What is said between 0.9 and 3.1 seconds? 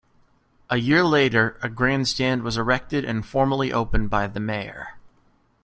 later a grandstand was erected